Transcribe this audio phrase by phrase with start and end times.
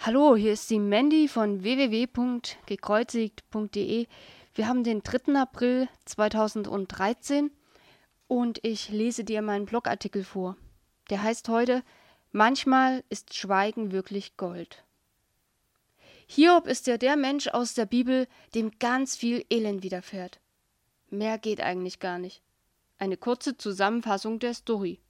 [0.00, 4.06] Hallo, hier ist die Mandy von www.gekreuzigt.de.
[4.54, 5.34] Wir haben den 3.
[5.34, 7.50] April 2013
[8.28, 10.56] und ich lese dir meinen Blogartikel vor.
[11.10, 11.82] Der heißt heute
[12.30, 14.84] Manchmal ist Schweigen wirklich Gold.
[16.28, 20.38] Hiob ist ja der Mensch aus der Bibel, dem ganz viel Elend widerfährt.
[21.10, 22.40] Mehr geht eigentlich gar nicht.
[22.98, 25.00] Eine kurze Zusammenfassung der Story.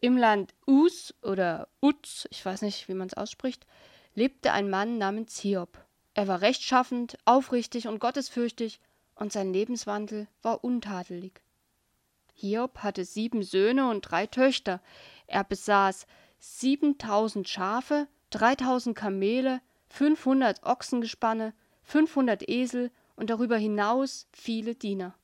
[0.00, 3.66] Im Land Us oder Uz, ich weiß nicht, wie man es ausspricht,
[4.14, 5.78] lebte ein Mann namens Hiob.
[6.14, 8.80] Er war rechtschaffend, aufrichtig und gottesfürchtig,
[9.14, 11.40] und sein Lebenswandel war untadelig.
[12.34, 14.82] Hiob hatte sieben Söhne und drei Töchter.
[15.26, 16.06] Er besaß
[16.38, 25.14] siebentausend Schafe, dreitausend Kamele, fünfhundert Ochsengespanne, fünfhundert Esel und darüber hinaus viele Diener.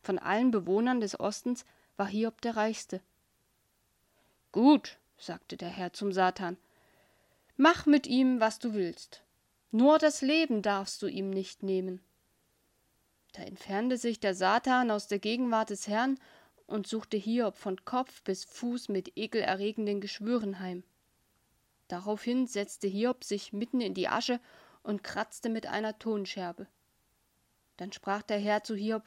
[0.00, 1.66] Von allen Bewohnern des Ostens
[1.98, 3.02] war Hiob der reichste.
[4.56, 6.56] Gut, sagte der Herr zum Satan,
[7.58, 9.22] mach mit ihm, was du willst.
[9.70, 12.00] Nur das Leben darfst du ihm nicht nehmen.
[13.34, 16.18] Da entfernte sich der Satan aus der Gegenwart des Herrn
[16.66, 20.84] und suchte Hiob von Kopf bis Fuß mit ekelerregenden Geschwüren heim.
[21.88, 24.40] Daraufhin setzte Hiob sich mitten in die Asche
[24.82, 26.66] und kratzte mit einer Tonscherbe.
[27.76, 29.02] Dann sprach der Herr zu Hiob: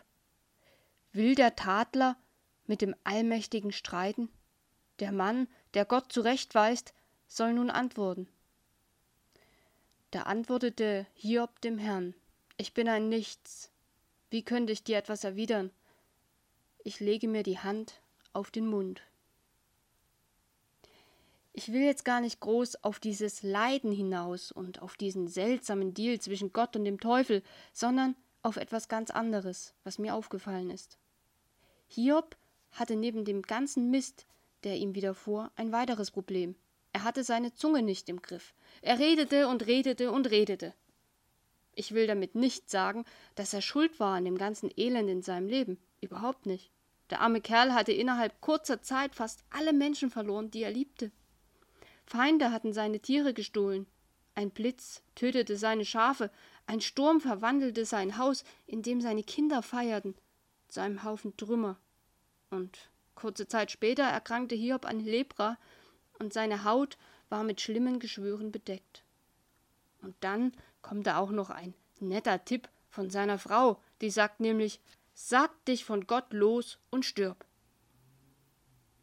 [1.11, 2.17] Will der Tadler
[2.67, 4.29] mit dem Allmächtigen streiten?
[4.99, 6.93] Der Mann, der Gott zurechtweist,
[7.27, 8.27] soll nun antworten.
[10.11, 12.15] Da antwortete Hiob dem Herrn:
[12.57, 13.71] Ich bin ein Nichts.
[14.29, 15.71] Wie könnte ich dir etwas erwidern?
[16.83, 18.01] Ich lege mir die Hand
[18.33, 19.01] auf den Mund.
[21.53, 26.19] Ich will jetzt gar nicht groß auf dieses Leiden hinaus und auf diesen seltsamen Deal
[26.19, 30.97] zwischen Gott und dem Teufel, sondern auf etwas ganz anderes, was mir aufgefallen ist.
[31.87, 32.37] Hiob
[32.71, 34.25] hatte neben dem ganzen Mist,
[34.63, 36.55] der ihm widerfuhr, ein weiteres Problem.
[36.93, 38.53] Er hatte seine Zunge nicht im Griff.
[38.81, 40.73] Er redete und redete und redete.
[41.75, 45.47] Ich will damit nicht sagen, dass er schuld war an dem ganzen Elend in seinem
[45.47, 45.77] Leben.
[46.01, 46.71] Überhaupt nicht.
[47.09, 51.11] Der arme Kerl hatte innerhalb kurzer Zeit fast alle Menschen verloren, die er liebte.
[52.05, 53.87] Feinde hatten seine Tiere gestohlen.
[54.35, 56.31] Ein Blitz tötete seine Schafe,
[56.65, 60.15] ein Sturm verwandelte sein Haus, in dem seine Kinder feierten,
[60.67, 61.79] zu einem Haufen Trümmer.
[62.49, 65.57] Und kurze Zeit später erkrankte Hiob an Lepra,
[66.19, 66.97] und seine Haut
[67.29, 69.03] war mit schlimmen Geschwüren bedeckt.
[70.01, 74.79] Und dann kommt da auch noch ein netter Tipp von seiner Frau, die sagt nämlich,
[75.13, 77.45] sag dich von Gott los und stirb.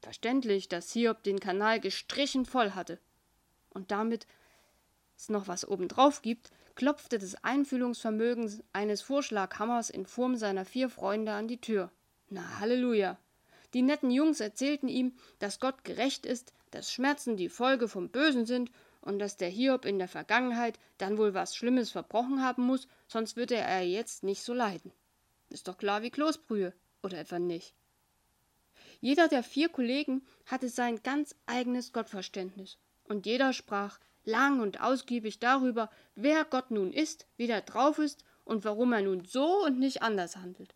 [0.02, 2.98] Verständlich, dass Hiob den Kanal gestrichen voll hatte.
[3.70, 4.26] Und damit
[5.16, 11.32] es noch was obendrauf gibt, klopfte das Einfühlungsvermögen eines Vorschlaghammers in Form seiner vier Freunde
[11.32, 11.90] an die Tür.
[12.28, 13.18] Na Halleluja!
[13.76, 18.46] Die netten Jungs erzählten ihm, dass Gott gerecht ist, dass Schmerzen die Folge vom Bösen
[18.46, 18.70] sind
[19.02, 23.36] und dass der Hiob in der Vergangenheit dann wohl was Schlimmes verbrochen haben muss, sonst
[23.36, 24.92] würde er jetzt nicht so leiden.
[25.50, 26.72] Ist doch klar wie Kloßbrühe,
[27.02, 27.74] oder etwa nicht?
[29.02, 35.38] Jeder der vier Kollegen hatte sein ganz eigenes Gottverständnis, und jeder sprach lang und ausgiebig
[35.38, 39.78] darüber, wer Gott nun ist, wie der drauf ist und warum er nun so und
[39.78, 40.74] nicht anders handelt.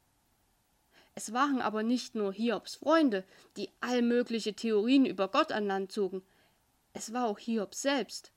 [1.20, 3.24] Es waren aber nicht nur Hiobs Freunde,
[3.58, 6.22] die allmögliche Theorien über Gott an Land zogen,
[6.94, 8.32] es war auch Hiob selbst.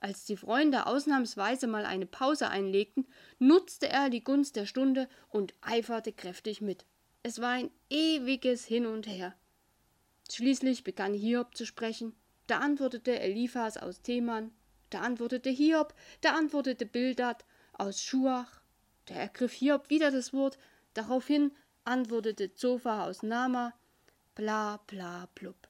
[0.00, 3.06] Als die Freunde ausnahmsweise mal eine Pause einlegten,
[3.38, 6.84] nutzte er die Gunst der Stunde und eiferte kräftig mit.
[7.22, 9.34] Es war ein ewiges Hin und Her.
[10.30, 12.14] Schließlich begann Hiob zu sprechen,
[12.48, 14.52] da antwortete Eliphas aus Theman,
[14.90, 18.60] da antwortete Hiob, da antwortete Bildad aus Schuach,
[19.06, 20.58] da ergriff Hiob wieder das Wort,
[20.92, 21.52] daraufhin
[21.90, 23.74] antwortete Zophar aus Nama,
[24.34, 25.68] bla bla blub.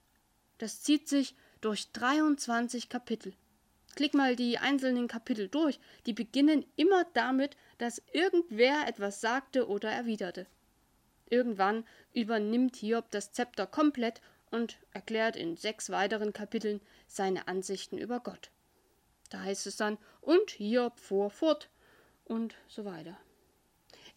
[0.58, 3.32] Das zieht sich durch 23 Kapitel.
[3.96, 5.80] Klick mal die einzelnen Kapitel durch.
[6.06, 10.46] Die beginnen immer damit, dass irgendwer etwas sagte oder erwiderte.
[11.28, 14.20] Irgendwann übernimmt Hiob das Zepter komplett
[14.50, 18.50] und erklärt in sechs weiteren Kapiteln seine Ansichten über Gott.
[19.30, 21.70] Da heißt es dann, und Hiob fuhr fort
[22.24, 23.16] und so weiter.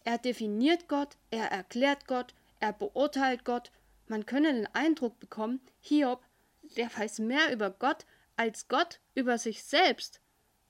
[0.04, 3.72] Er definiert Gott, er erklärt Gott, er beurteilt Gott.
[4.06, 6.22] Man könne den Eindruck bekommen, Hiob,
[6.76, 8.04] der weiß mehr über Gott
[8.36, 10.20] als Gott über sich selbst.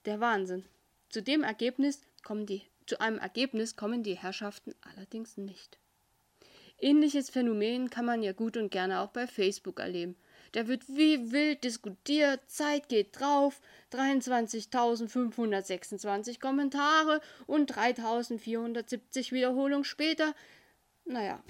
[0.04, 0.64] Der Wahnsinn.
[1.08, 5.78] Zu dem Ergebnis kommen die, zu einem Ergebnis kommen die Herrschaften allerdings nicht.
[6.78, 10.16] Ähnliches Phänomen kann man ja gut und gerne auch bei Facebook erleben.
[10.54, 13.60] Da wird wie wild diskutiert, Zeit geht drauf,
[13.90, 20.32] 23.526 Kommentare und 3.470 Wiederholungen später.
[21.06, 21.42] Naja,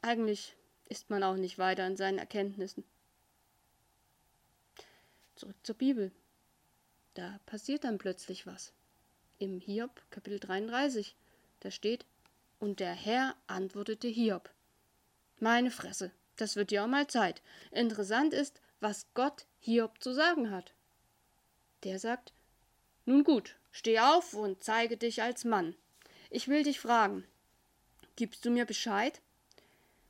[0.00, 0.54] eigentlich
[0.88, 2.84] ist man auch nicht weiter in seinen Erkenntnissen.
[5.34, 6.12] Zurück zur Bibel.
[7.14, 8.72] Da passiert dann plötzlich was.
[9.40, 11.16] Im Hiob Kapitel 33,
[11.58, 12.06] da steht,
[12.60, 14.50] und der Herr antwortete Hiob.
[15.40, 17.42] Meine Fresse, das wird ja auch mal Zeit.
[17.70, 20.74] Interessant ist, was Gott Hiob zu sagen hat.
[21.84, 22.32] Der sagt,
[23.04, 25.74] nun gut, steh auf und zeige dich als Mann.
[26.30, 27.26] Ich will dich fragen,
[28.16, 29.20] gibst du mir Bescheid?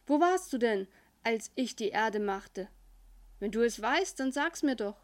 [0.06, 0.88] Wo warst du denn,
[1.22, 2.68] als ich die Erde machte?
[3.38, 4.96] Wenn du es weißt, dann sag's mir doch.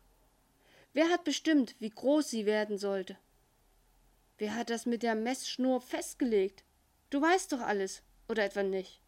[0.92, 3.16] Wer hat bestimmt, wie groß sie werden sollte?
[4.38, 6.64] Wer hat das mit der Messschnur festgelegt?
[7.10, 9.00] Du weißt doch alles, oder etwa nicht?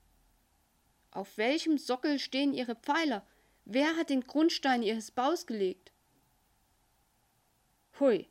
[1.18, 3.26] Auf welchem Sockel stehen ihre Pfeiler?
[3.64, 5.90] Wer hat den Grundstein ihres Baus gelegt?
[7.98, 8.28] Hui,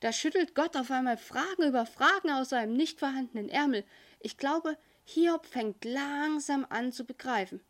[0.00, 3.84] da schüttelt Gott auf einmal Fragen über Fragen aus seinem nicht vorhandenen Ärmel.
[4.18, 7.60] Ich glaube, Hiob fängt langsam an zu begreifen.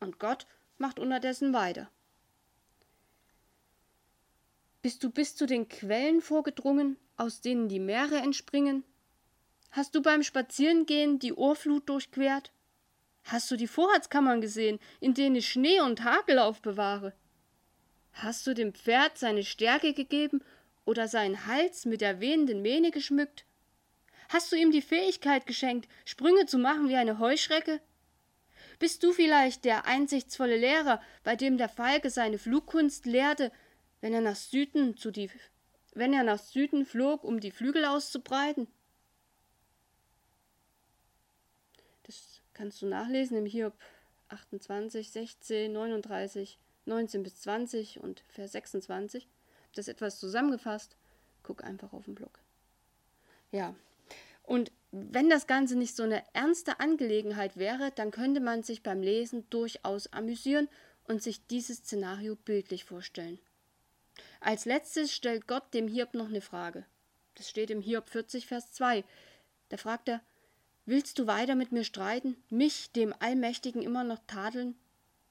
[0.00, 1.88] Und Gott macht unterdessen weiter.
[4.82, 8.82] Bist du bis zu den Quellen vorgedrungen, aus denen die Meere entspringen?
[9.70, 12.50] Hast du beim Spazierengehen die Ohrflut durchquert?
[13.24, 17.14] Hast du die Vorratskammern gesehen, in denen ich Schnee und Hagel aufbewahre?
[18.12, 20.42] Hast du dem Pferd seine Stärke gegeben
[20.84, 23.44] oder seinen Hals mit der wehenden Mähne geschmückt?
[24.28, 27.80] Hast du ihm die Fähigkeit geschenkt, Sprünge zu machen wie eine Heuschrecke?
[28.78, 33.52] Bist du vielleicht der einsichtsvolle Lehrer, bei dem der Falke seine Flugkunst lehrte,
[34.00, 35.30] wenn er nach Süden zu die,
[35.94, 38.66] wenn er nach Süden flog, um die Flügel auszubreiten?
[42.04, 43.74] Das kannst du nachlesen im Hiob
[44.28, 49.26] 28, 16, 39, 19 bis 20 und Vers 26.
[49.74, 50.96] Das etwas zusammengefasst.
[51.42, 52.38] Guck einfach auf den Blog.
[53.50, 53.74] Ja,
[54.44, 59.02] und wenn das Ganze nicht so eine ernste Angelegenheit wäre, dann könnte man sich beim
[59.02, 60.68] Lesen durchaus amüsieren
[61.08, 63.40] und sich dieses Szenario bildlich vorstellen.
[64.38, 66.86] Als letztes stellt Gott dem Hiob noch eine Frage.
[67.34, 69.02] Das steht im Hiob 40, Vers 2.
[69.68, 70.20] Da fragt er,
[70.84, 74.74] Willst du weiter mit mir streiten, mich, dem Allmächtigen, immer noch tadeln?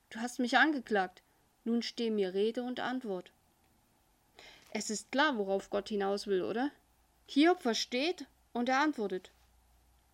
[0.10, 1.22] Du hast mich angeklagt,
[1.66, 3.34] nun steh mir Rede und Antwort.
[4.74, 6.72] Es ist klar, worauf Gott hinaus will, oder?
[7.28, 9.32] Hiob versteht und er antwortet.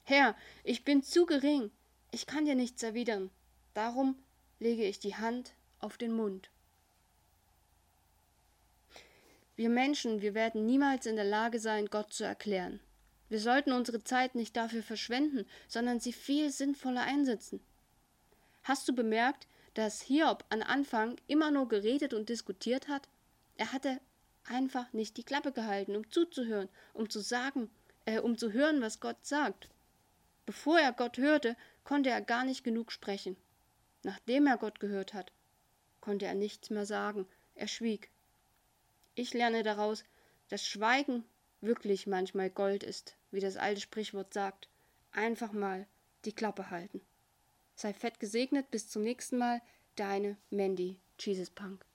[0.06, 1.70] Herr, ich bin zu gering,
[2.12, 3.30] ich kann dir nichts erwidern,
[3.76, 4.16] darum
[4.60, 6.50] lege ich die Hand auf den Mund.
[9.56, 12.80] Wir Menschen, wir werden niemals in der Lage sein, Gott zu erklären.
[13.30, 17.60] Wir sollten unsere Zeit nicht dafür verschwenden, sondern sie viel sinnvoller einsetzen.
[18.64, 23.08] Hast du bemerkt, dass Hiob an Anfang immer nur geredet und diskutiert hat?
[23.58, 24.00] Er hatte
[24.46, 27.70] einfach nicht die Klappe gehalten, um zuzuhören, um zu sagen,
[28.06, 29.70] äh, um zu hören, was Gott sagt.
[30.46, 33.36] Bevor er Gott hörte, konnte er gar nicht genug sprechen.
[34.04, 35.32] Nachdem er Gott gehört hat,
[36.00, 37.28] konnte er nichts mehr sagen.
[37.56, 38.10] Er schwieg.
[39.16, 40.06] Ich lerne daraus,
[40.48, 41.26] dass Schweigen
[41.62, 44.70] wirklich manchmal Gold ist, wie das alte Sprichwort sagt.
[45.12, 45.88] Einfach mal
[46.26, 47.02] die Klappe halten.
[47.76, 49.62] Sei fett gesegnet, bis zum nächsten Mal,
[49.96, 51.86] deine Mandy Jesus Punk.